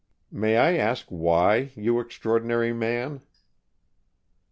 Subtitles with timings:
[0.31, 3.21] "May I ask why, you extraordinary man?"